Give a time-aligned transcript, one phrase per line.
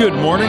[0.00, 0.48] Good morning.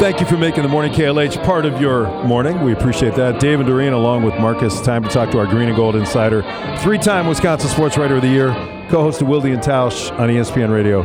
[0.00, 2.64] Thank you for making the morning KLH part of your morning.
[2.64, 3.38] We appreciate that.
[3.38, 6.42] Dave and Doreen, along with Marcus, time to talk to our Green and Gold insider,
[6.80, 8.48] three-time Wisconsin Sports Writer of the Year,
[8.90, 11.04] co-host of Wilde and Tausch on ESPN Radio,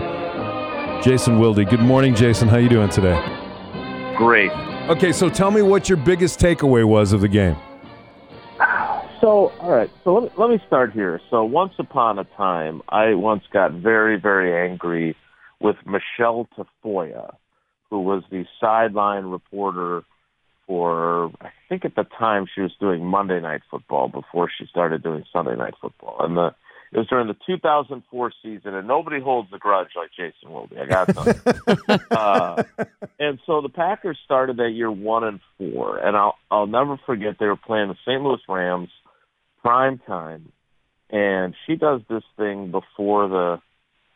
[1.04, 1.70] Jason Wilde.
[1.70, 2.48] Good morning, Jason.
[2.48, 3.14] How you doing today?
[4.18, 4.52] Great.
[4.90, 7.56] Okay, so tell me what your biggest takeaway was of the game.
[9.20, 9.92] So, all right.
[10.04, 11.22] So let me, let me start here.
[11.30, 15.16] So once upon a time, I once got very, very angry
[15.60, 17.36] with Michelle Tafoya,
[17.92, 20.04] who was the sideline reporter
[20.66, 25.04] for, I think at the time she was doing Monday Night Football before she started
[25.04, 26.18] doing Sunday Night Football.
[26.22, 26.56] And the
[26.94, 30.74] it was during the 2004 season, and nobody holds a grudge like Jason Wilde.
[30.78, 32.00] I got something.
[32.12, 32.64] uh,
[33.18, 37.38] and so the Packers started that year one and four, and I'll I'll never forget
[37.40, 38.22] they were playing the St.
[38.22, 38.90] Louis Rams
[39.62, 40.52] prime time,
[41.10, 43.62] and she does this thing before the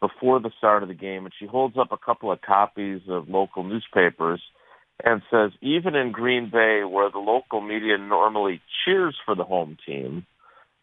[0.08, 3.30] before the start of the game, and she holds up a couple of copies of
[3.30, 4.42] local newspapers
[5.04, 9.78] and says, even in Green Bay, where the local media normally cheers for the home
[9.86, 10.26] team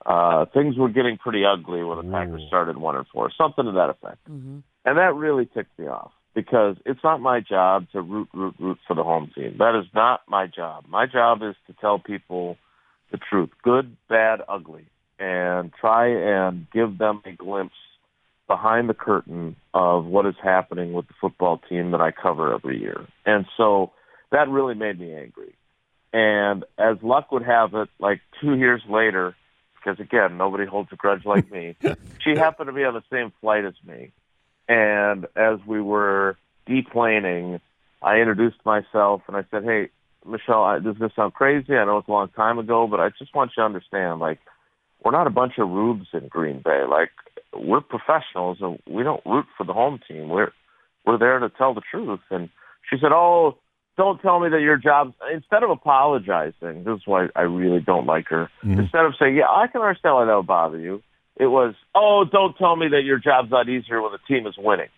[0.05, 3.73] uh, things were getting pretty ugly when the Packers started one and four, something to
[3.73, 4.19] that effect.
[4.29, 4.59] Mm-hmm.
[4.85, 8.79] And that really ticked me off because it's not my job to root, root, root
[8.89, 9.57] for the home team.
[9.59, 10.87] That is not my job.
[10.89, 12.57] My job is to tell people
[13.13, 14.87] the truth, good, bad, ugly,
[15.19, 17.75] and try and give them a glimpse
[18.47, 22.81] behind the curtain of what is happening with the football team that I cover every
[22.81, 23.07] year.
[23.25, 23.93] And so
[24.31, 25.55] that really made me angry.
[26.13, 29.35] And as luck would have it, like two years later,
[29.77, 31.77] because again, nobody holds a grudge like me.
[32.21, 34.13] she happened to be on the same flight as me,
[34.69, 36.37] and as we were
[36.69, 37.61] deplaning,
[38.03, 39.89] I introduced myself and I said, "Hey,
[40.27, 41.75] Michelle, I, this is gonna sound crazy.
[41.75, 44.39] I know it's a long time ago, but I just want you to understand, like,
[45.03, 46.85] we're not a bunch of rubes in Green Bay.
[46.89, 47.11] Like,
[47.55, 50.29] we're professionals, and we don't root for the home team.
[50.29, 50.53] We're
[51.05, 52.49] we're there to tell the truth." And
[52.89, 53.59] she said, "Oh."
[53.97, 58.07] don't tell me that your job instead of apologizing this is why i really don't
[58.07, 58.81] like her mm-hmm.
[58.81, 61.03] instead of saying yeah i can understand why that would bother you
[61.37, 64.55] it was oh don't tell me that your job's not easier when the team is
[64.57, 64.89] winning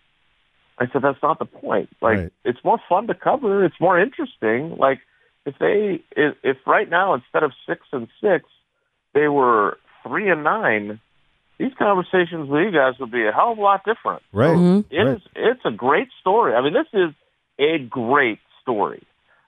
[0.79, 2.33] i said that's not the point like right.
[2.43, 4.99] it's more fun to cover it's more interesting like
[5.45, 8.45] if they if, if right now instead of six and six
[9.13, 10.99] they were three and nine
[11.57, 14.93] these conversations with you guys would be a hell of a lot different right mm-hmm.
[14.93, 15.15] it right.
[15.17, 17.13] is, it's a great story i mean this is
[17.59, 19.03] a great story.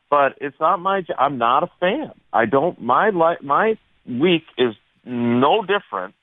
[0.10, 1.04] But it's not my.
[1.18, 2.12] I'm not a fan.
[2.32, 2.82] I don't.
[2.82, 3.40] My life.
[3.42, 4.74] My week is
[5.04, 6.16] no different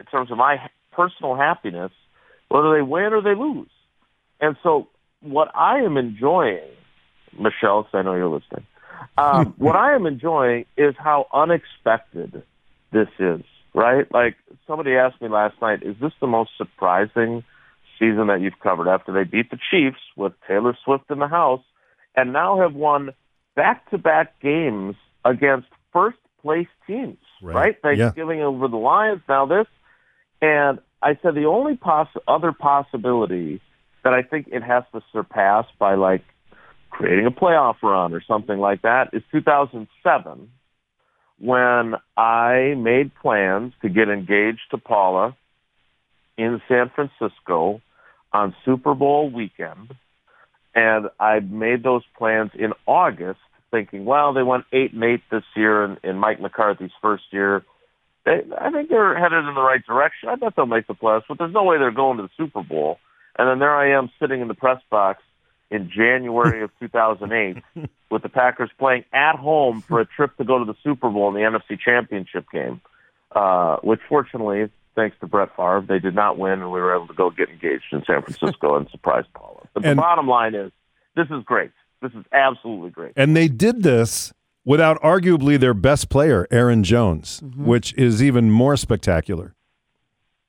[0.00, 1.92] in terms of my personal happiness,
[2.48, 3.70] whether they win or they lose.
[4.40, 4.88] And so,
[5.20, 6.68] what I am enjoying,
[7.38, 8.66] Michelle, because I know you're listening.
[9.16, 12.42] Um, what I am enjoying is how unexpected
[12.90, 13.42] this is.
[13.74, 14.10] Right?
[14.12, 14.36] Like
[14.66, 17.44] somebody asked me last night, is this the most surprising
[17.98, 21.62] season that you've covered after they beat the Chiefs with Taylor Swift in the house?
[22.18, 23.10] and now have won
[23.54, 27.18] back-to-back games against first-place teams.
[27.40, 27.54] Right?
[27.54, 27.76] right?
[27.80, 28.46] Thanksgiving yeah.
[28.46, 29.66] over the Lions, now this,
[30.42, 33.60] and I said the only poss- other possibility
[34.02, 36.24] that I think it has to surpass by like
[36.90, 40.50] creating a playoff run or something like that is 2007
[41.40, 45.36] when I made plans to get engaged to Paula
[46.36, 47.80] in San Francisco
[48.32, 49.94] on Super Bowl weekend
[50.74, 53.40] and I made those plans in August,
[53.70, 57.64] thinking, well, they went eight and eight this year in, in Mike McCarthy's first year.
[58.24, 60.28] They, I think they're headed in the right direction.
[60.28, 62.62] I bet they'll make the playoffs, but there's no way they're going to the Super
[62.62, 62.98] Bowl.
[63.36, 65.22] And then there I am sitting in the press box
[65.70, 67.62] in January of 2008
[68.10, 71.28] with the Packers playing at home for a trip to go to the Super Bowl
[71.28, 72.80] in the NFC Championship game,
[73.32, 74.68] uh, which fortunately
[74.98, 77.48] thanks to Brett Favre, they did not win, and we were able to go get
[77.48, 79.68] engaged in San Francisco and surprise Paula.
[79.72, 80.72] But and, the bottom line is,
[81.14, 81.70] this is great.
[82.02, 83.12] This is absolutely great.
[83.14, 84.32] And they did this
[84.64, 87.64] without arguably their best player, Aaron Jones, mm-hmm.
[87.64, 89.54] which is even more spectacular.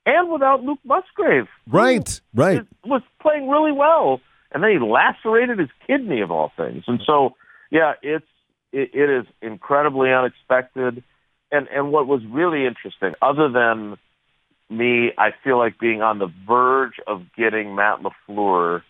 [0.06, 1.48] And without Luke Musgrave.
[1.68, 2.66] Right, right.
[2.86, 4.20] Was playing really well.
[4.52, 6.84] And then he lacerated his kidney of all things.
[6.88, 7.36] And so,
[7.70, 8.26] yeah, it's
[8.72, 11.04] it, it is incredibly unexpected.
[11.52, 13.98] And and what was really interesting, other than
[14.70, 18.84] me, I feel like being on the verge of getting Matt LaFleur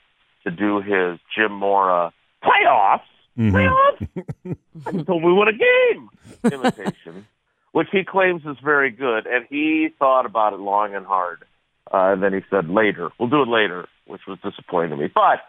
[0.44, 2.14] to do his Jim Mora
[2.44, 3.02] playoffs.
[3.38, 3.56] Mm-hmm.
[3.56, 4.58] Playoffs?
[5.00, 6.10] I told we won a game
[6.52, 7.26] imitation,
[7.72, 9.26] which he claims is very good.
[9.26, 11.44] And he thought about it long and hard.
[11.92, 15.10] Uh, and then he said later, we'll do it later, which was disappointing to me.
[15.14, 15.40] But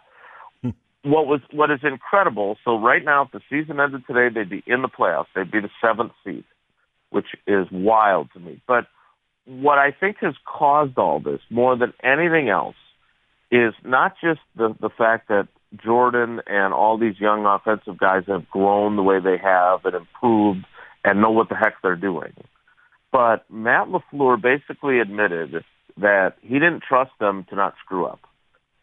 [1.02, 4.62] what was what is incredible, so right now if the season ended today, they'd be
[4.66, 5.26] in the playoffs.
[5.34, 6.44] They'd be the seventh seed,
[7.10, 8.60] which is wild to me.
[8.66, 8.87] But
[9.46, 12.76] what I think has caused all this more than anything else
[13.50, 15.48] is not just the, the fact that
[15.82, 20.66] Jordan and all these young offensive guys have grown the way they have and improved
[21.04, 22.32] and know what the heck they're doing.
[23.10, 25.64] But Matt LaFleur basically admitted
[26.00, 28.20] that he didn't trust them to not screw up.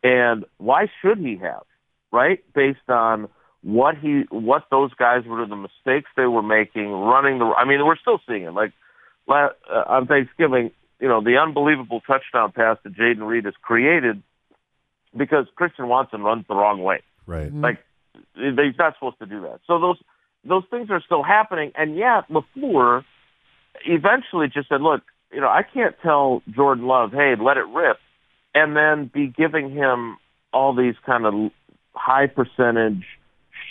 [0.04, 1.64] And why should he have?
[2.12, 2.44] Right?
[2.54, 3.28] Based on
[3.64, 7.86] what he what those guys were the mistakes they were making running the I mean
[7.86, 8.72] we're still seeing it like
[9.28, 9.50] uh,
[9.88, 10.72] on Thanksgiving
[11.02, 14.22] you know the unbelievable touchdown pass that Jayden Reed has created
[15.16, 17.80] because Christian Watson runs the wrong way right like
[18.36, 19.98] he's not supposed to do that so those
[20.46, 23.04] those things are still happening and yet LaFleur
[23.86, 27.98] eventually just said look you know I can't tell Jordan Love hey let it rip
[28.54, 30.18] and then be giving him
[30.54, 31.52] all these kind of
[31.94, 33.04] high percentage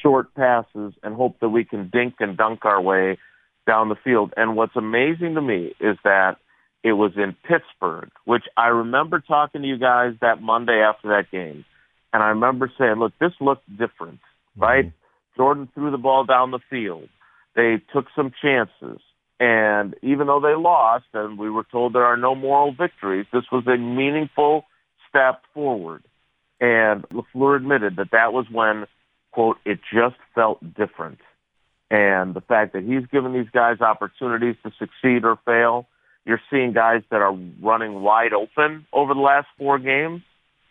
[0.03, 3.19] short passes and hope that we can dink and dunk our way
[3.67, 4.33] down the field.
[4.37, 6.37] And what's amazing to me is that
[6.85, 11.31] it was in Pittsburgh, which I remember talking to you guys that Monday after that
[11.33, 11.65] game.
[12.13, 14.63] And I remember saying, look, this looked different, mm-hmm.
[14.63, 14.93] right?
[15.37, 17.09] Jordan threw the ball down the field.
[17.57, 19.01] They took some chances.
[19.39, 23.45] And even though they lost and we were told there are no moral victories, this
[23.53, 24.65] was a meaningful
[25.09, 26.03] step forward.
[26.59, 28.87] And LaFleur admitted that that was when
[29.37, 31.19] quote, it just felt different.
[31.91, 35.87] And the fact that he's given these guys opportunities to succeed or fail,
[36.25, 40.23] you're seeing guys that are running wide open over the last four games,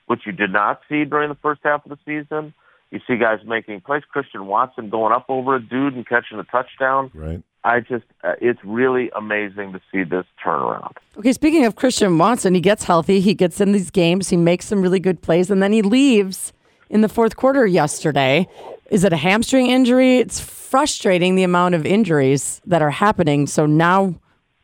[0.07, 2.55] which you did not see during the first half of the season.
[2.89, 4.01] You see guys making plays.
[4.09, 7.11] Christian Watson going up over a dude and catching a touchdown.
[7.13, 7.43] Right.
[7.65, 10.93] I just, uh, it's really amazing to see this turnaround.
[11.17, 14.67] Okay, speaking of Christian Watson, he gets healthy, he gets in these games, he makes
[14.67, 16.53] some really good plays, and then he leaves
[16.91, 18.47] in the fourth quarter yesterday.
[18.91, 20.19] Is it a hamstring injury?
[20.19, 23.47] It's frustrating the amount of injuries that are happening.
[23.47, 24.13] So now,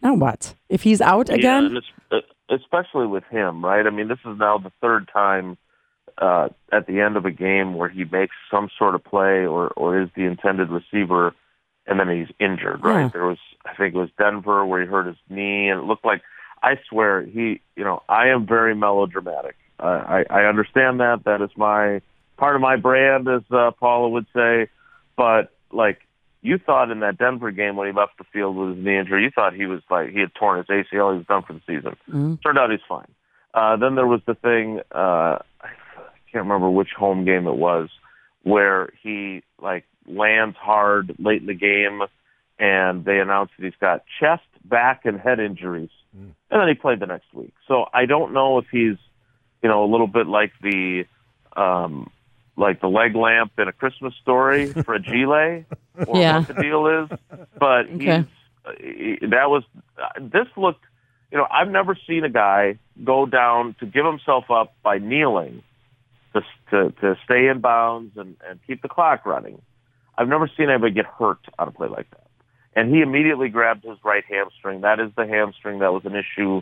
[0.03, 0.53] now what?
[0.69, 1.80] If he's out again?
[2.12, 3.88] Yeah, uh, especially with him, right?
[3.88, 5.57] I mean, this is now the third time
[6.19, 9.69] uh, at the end of a game where he makes some sort of play or,
[9.69, 11.33] or is the intended receiver,
[11.91, 13.01] and then he's injured, right?
[13.01, 13.09] Yeah.
[13.09, 16.05] There was, I think it was Denver where he hurt his knee, and it looked
[16.05, 16.21] like,
[16.63, 19.57] I swear, he, you know, I am very melodramatic.
[19.77, 21.23] Uh, I, I understand that.
[21.25, 22.01] That is my
[22.38, 24.69] part of my brand, as uh, Paula would say.
[25.17, 25.99] But like
[26.41, 29.23] you thought in that Denver game when he left the field with his knee injury,
[29.23, 31.61] you thought he was like he had torn his ACL, he was done for the
[31.67, 31.97] season.
[32.07, 32.35] Mm-hmm.
[32.35, 33.11] Turned out he's fine.
[33.53, 35.69] Uh, then there was the thing uh, I
[36.31, 37.89] can't remember which home game it was
[38.43, 42.01] where he like lands hard late in the game,
[42.59, 46.31] and they announced that he's got chest, back, and head injuries, mm.
[46.50, 47.53] and then he played the next week.
[47.68, 48.98] So I don't know if he's
[49.62, 51.06] you know a little bit like the
[51.56, 52.09] um,
[52.57, 55.65] like the leg lamp in a Christmas story for a Gile
[56.07, 56.39] or yeah.
[56.39, 57.19] what the deal is.
[57.59, 58.25] But okay.
[58.80, 59.63] he's, he, that was
[60.19, 60.83] this looked.
[61.31, 65.63] You know, I've never seen a guy go down to give himself up by kneeling
[66.33, 69.62] to to, to stay in bounds and, and keep the clock running.
[70.21, 72.27] I've never seen anybody get hurt on a play like that.
[72.75, 74.81] And he immediately grabbed his right hamstring.
[74.81, 76.62] That is the hamstring that was an issue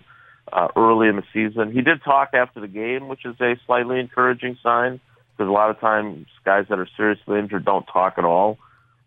[0.51, 1.73] uh, early in the season.
[1.73, 5.01] He did talk after the game, which is a slightly encouraging sign
[5.35, 8.57] because a lot of times guys that are seriously injured don't talk at all.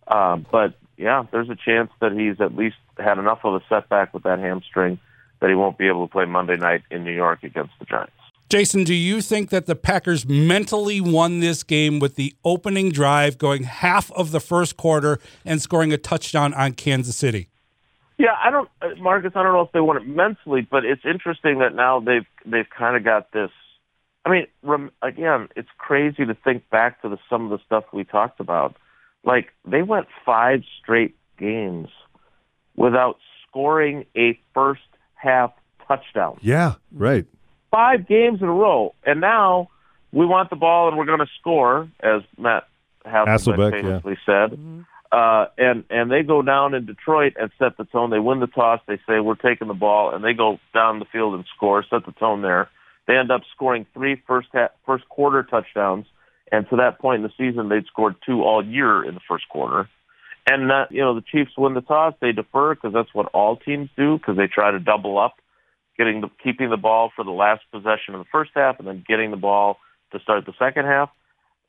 [0.06, 4.12] Uh, but yeah, there's a chance that he's at least had enough of a setback
[4.12, 4.98] with that hamstring
[5.40, 8.12] that he won't be able to play Monday night in New York against the Giants.
[8.52, 13.38] Jason, do you think that the Packers mentally won this game with the opening drive
[13.38, 17.48] going half of the first quarter and scoring a touchdown on Kansas City?
[18.18, 19.32] Yeah, I don't, uh, Marcus.
[19.34, 22.68] I don't know if they won it mentally, but it's interesting that now they've they've
[22.68, 23.50] kind of got this
[24.26, 27.84] I mean, rem- again, it's crazy to think back to the, some of the stuff
[27.90, 28.76] we talked about.
[29.24, 31.88] Like they went five straight games
[32.76, 33.16] without
[33.48, 34.82] scoring a first
[35.14, 35.52] half
[35.88, 36.36] touchdown.
[36.42, 37.24] Yeah, right.
[37.72, 39.70] Five games in a row, and now
[40.12, 42.68] we want the ball and we're going to score, as Matt
[43.04, 44.48] Hasselbeck, famously yeah.
[44.48, 44.58] said.
[44.58, 44.80] Mm-hmm.
[45.10, 48.10] Uh, and and they go down in Detroit and set the tone.
[48.10, 48.80] They win the toss.
[48.86, 52.06] They say we're taking the ball, and they go down the field and score, set
[52.06, 52.70] the tone there.
[53.06, 56.06] They end up scoring three first half, first quarter touchdowns,
[56.50, 59.48] and to that point in the season, they'd scored two all year in the first
[59.48, 59.88] quarter.
[60.46, 63.56] And that, you know, the Chiefs win the toss, they defer because that's what all
[63.56, 65.34] teams do because they try to double up,
[65.96, 69.04] getting the keeping the ball for the last possession of the first half, and then
[69.06, 69.78] getting the ball
[70.12, 71.10] to start the second half.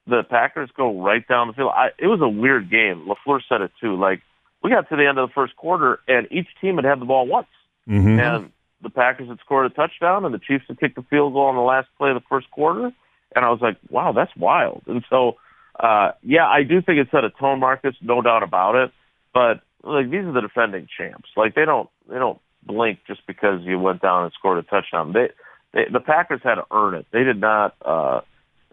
[0.06, 1.72] The Packers go right down the field.
[1.74, 3.08] I, it was a weird game.
[3.08, 3.96] LaFleur said it too.
[3.96, 4.22] Like
[4.62, 7.06] we got to the end of the first quarter, and each team had had the
[7.06, 7.48] ball once,
[7.88, 8.20] mm-hmm.
[8.20, 8.52] and
[8.84, 11.56] the Packers had scored a touchdown and the Chiefs had kicked the field goal on
[11.56, 12.92] the last play of the first quarter.
[13.36, 14.84] And I was like, wow, that's wild.
[14.86, 15.38] And so,
[15.80, 18.92] uh, yeah, I do think it set a tone, Marcus, no doubt about it.
[19.34, 21.30] But like these are the defending champs.
[21.36, 25.14] Like they don't they don't blink just because you went down and scored a touchdown.
[25.14, 25.30] They,
[25.74, 27.06] they the Packers had to earn it.
[27.12, 28.22] They did not uh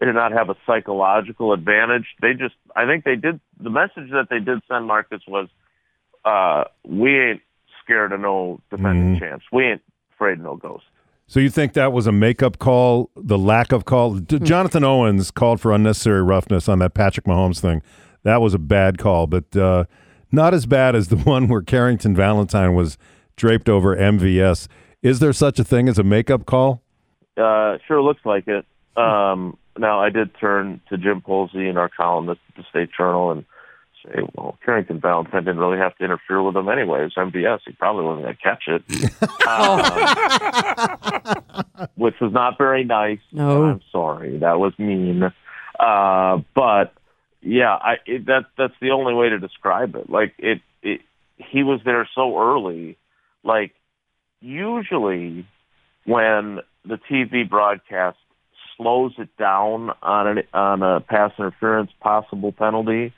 [0.01, 2.07] they did not have a psychological advantage.
[2.23, 5.47] They just, I think they did, the message that they did send Marcus was,
[6.25, 7.41] uh, we ain't
[7.83, 9.45] scared of no defending champs.
[9.51, 9.81] We ain't
[10.15, 10.87] afraid of no ghosts.
[11.27, 13.11] So you think that was a makeup call?
[13.15, 14.15] The lack of call.
[14.19, 17.83] Jonathan Owens called for unnecessary roughness on that Patrick Mahomes thing.
[18.23, 19.85] That was a bad call, but uh,
[20.31, 22.97] not as bad as the one where Carrington Valentine was
[23.41, 24.67] draped over MVS.
[25.01, 26.83] Is there such a thing as a makeup call?
[27.35, 28.67] Uh, sure looks like it.
[28.95, 33.31] Um, now I did turn to Jim Polzin in our column at the State Journal
[33.31, 33.43] and
[34.05, 37.03] say, well, Carrington Valentine didn't really have to interfere with him anyway.
[37.03, 37.61] It's MVS.
[37.65, 38.83] He probably wasn't going to catch it,
[39.47, 39.79] Um,
[41.95, 43.21] which was not very nice.
[43.31, 43.63] No.
[43.63, 44.37] I'm sorry.
[44.37, 45.23] That was mean.
[45.79, 46.93] Uh, but
[47.41, 50.11] yeah, I it, that that's the only way to describe it.
[50.11, 51.01] Like it, it,
[51.37, 52.97] he was there so early.
[53.43, 53.73] Like
[54.39, 55.45] usually
[56.05, 58.17] when the TV broadcast
[58.77, 63.13] slows it down on an on a pass interference possible penalty,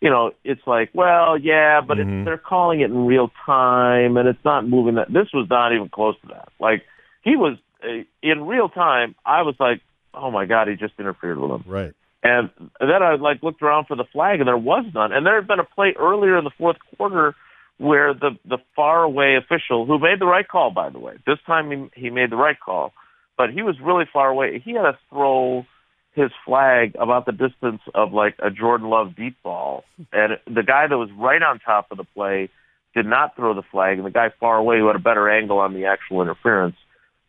[0.00, 2.22] you know, it's like, well, yeah, but Mhm.
[2.22, 4.94] it, they're calling it in real time, and it's not moving.
[4.94, 6.48] That this was not even close to that.
[6.60, 6.84] Like
[7.22, 9.14] he was uh, in real time.
[9.26, 9.80] I was like,
[10.14, 11.64] oh my god, he just interfered with him.
[11.66, 11.92] Right.
[12.22, 15.12] And then I like looked around for the flag, and there was none.
[15.12, 17.34] And there had been a play earlier in the fourth quarter
[17.78, 21.38] where the the far away official, who made the right call, by the way, this
[21.46, 22.92] time he he made the right call,
[23.36, 24.60] but he was really far away.
[24.64, 25.64] He had to throw
[26.12, 30.86] his flag about the distance of like a Jordan Love deep ball, and the guy
[30.88, 32.50] that was right on top of the play
[32.94, 35.58] did not throw the flag, and the guy far away who had a better angle
[35.58, 36.76] on the actual interference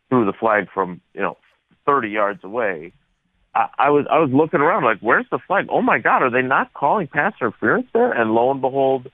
[0.09, 1.37] threw the flag from you know
[1.85, 2.91] 30 yards away.
[3.53, 5.67] I, I was I was looking around like, where's the flag?
[5.69, 8.11] Oh my God, are they not calling pass interference there?
[8.11, 9.11] And lo and behold,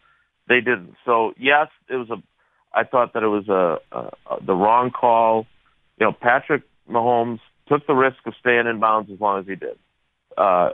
[0.48, 0.96] they didn't.
[1.06, 2.22] So yes, it was a.
[2.74, 4.00] I thought that it was a, a,
[4.36, 5.48] a the wrong call.
[6.00, 9.56] You know, Patrick Mahomes took the risk of staying in bounds as long as he
[9.56, 9.78] did.
[10.38, 10.72] Uh,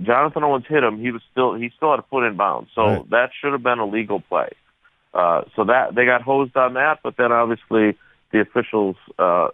[0.00, 1.00] Jonathan Owens hit him.
[1.00, 3.10] He was still he still had a foot in bounds, so Right.
[3.10, 4.50] that should have been a legal play.
[5.14, 7.96] Uh, so that they got hosed on that, but then obviously
[8.30, 9.48] the officials uh,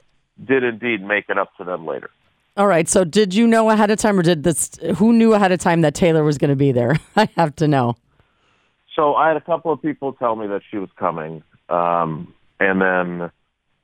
[0.45, 2.11] did indeed make it up to them later.
[2.57, 2.89] All right.
[2.89, 4.73] So did you know ahead of time, or did this?
[4.97, 6.99] Who knew ahead of time that Taylor was going to be there?
[7.17, 7.95] I have to know.
[8.95, 12.81] So I had a couple of people tell me that she was coming, um, and
[12.81, 13.31] then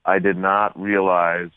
[0.05, 1.51] I did not realize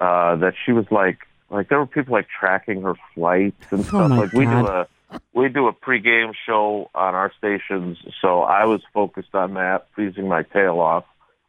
[0.00, 1.18] uh, that she was like
[1.50, 4.12] like there were people like tracking her flights and stuff.
[4.12, 4.86] Oh, like we do a
[5.32, 10.28] we do a pregame show on our stations, so I was focused on that, freezing
[10.28, 11.04] my tail off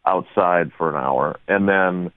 [0.05, 2.11] outside for an hour, and then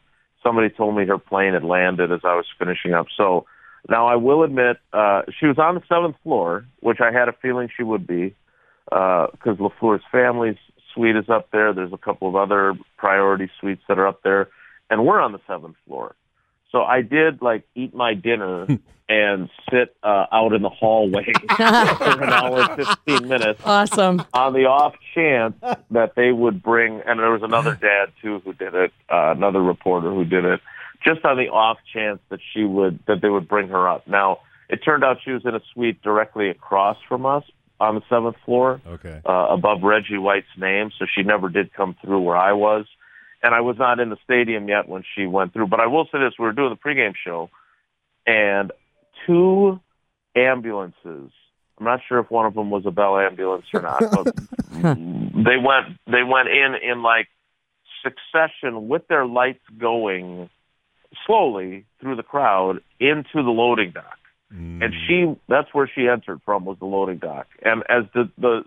[0.44, 3.06] somebody told me her plane had landed as I was finishing up.
[3.16, 3.46] So
[3.88, 7.32] now I will admit uh, she was on the seventh floor, which I had a
[7.32, 8.34] feeling she would be
[8.86, 10.56] because LaFleur's family's
[10.94, 11.72] suite is up there.
[11.72, 14.48] There's a couple of other priority suites that are up there,
[14.90, 16.14] and we're on the seventh floor.
[16.70, 18.66] So I did like eat my dinner
[19.08, 24.24] and sit uh, out in the hallway for an hour and fifteen minutes Awesome.
[24.32, 25.54] on the off chance
[25.90, 29.62] that they would bring, and there was another dad too who did it, uh, another
[29.62, 30.60] reporter who did it,
[31.04, 34.06] just on the off chance that she would that they would bring her up.
[34.08, 34.38] Now
[34.70, 37.44] it turned out she was in a suite directly across from us
[37.82, 39.20] on the seventh floor, Okay.
[39.26, 42.86] uh, above Reggie White's name, so she never did come through where I was.
[43.42, 45.66] And I was not in the stadium yet when she went through.
[45.66, 47.50] But I will say this: we were doing the pregame show,
[48.26, 48.70] and
[49.26, 49.80] two
[50.36, 51.30] ambulances.
[51.78, 54.26] I'm not sure if one of them was a Bell ambulance or not, but
[54.72, 57.26] they went they went in in like
[58.04, 60.48] succession with their lights going
[61.26, 64.18] slowly through the crowd into the loading dock.
[64.52, 65.06] And mm.
[65.06, 67.46] she that's where she entered from was the loading dock.
[67.62, 68.64] And as the the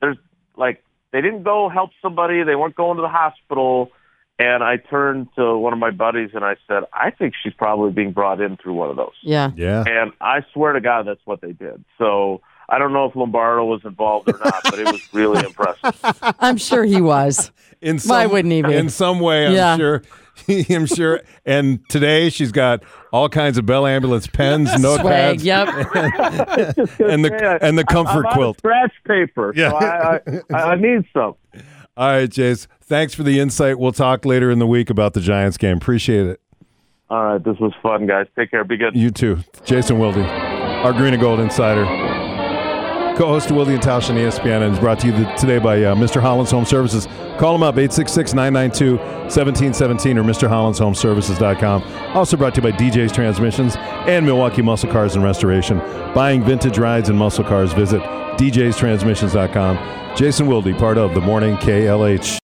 [0.00, 0.16] there's
[0.56, 3.90] like they didn't go help somebody, they weren't going to the hospital.
[4.38, 7.90] And I turned to one of my buddies and I said, I think she's probably
[7.90, 9.14] being brought in through one of those.
[9.22, 9.50] Yeah.
[9.56, 9.84] Yeah.
[9.86, 11.82] And I swear to God, that's what they did.
[11.96, 16.34] So I don't know if Lombardo was involved or not, but it was really impressive.
[16.38, 17.50] I'm sure he was.
[17.80, 18.74] In some, Why wouldn't he be?
[18.74, 19.76] In some way, I'm Yeah.
[19.76, 20.02] sure.
[20.70, 21.20] I'm sure.
[21.44, 24.80] And today she's got all kinds of Bell ambulance pens, Swag.
[25.40, 25.68] notepads, Yep.
[27.10, 28.58] and the and the comfort I'm out of quilt.
[28.58, 29.52] scratch paper.
[29.56, 29.70] Yeah.
[29.70, 30.20] So I,
[30.54, 31.34] I, I need some.
[31.96, 32.66] All right, Jace.
[32.82, 33.78] Thanks for the insight.
[33.78, 35.78] We'll talk later in the week about the Giants game.
[35.78, 36.40] Appreciate it.
[37.08, 38.26] All right, this was fun, guys.
[38.36, 38.64] Take care.
[38.64, 38.96] Be good.
[38.96, 39.38] You too.
[39.64, 41.84] Jason Wilde, our Green and Gold Insider.
[43.16, 46.20] Co-host of Wilde and on ESPN and is brought to you today by uh, Mr.
[46.20, 47.08] Holland's Home Services.
[47.38, 51.82] Call them up, 866-992-1717 or MrHollandsHomeservices.com.
[52.14, 55.78] Also brought to you by DJ's Transmissions and Milwaukee Muscle Cars and Restoration.
[56.14, 58.02] Buying vintage rides and muscle cars, visit
[58.38, 60.16] DJ's Transmissions.com.
[60.16, 62.38] Jason Wilde, part of the Morning KLH.